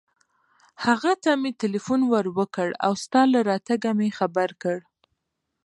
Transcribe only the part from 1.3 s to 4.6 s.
مې ټېلېفون ور و کړ او ستا له راتګه مې خبر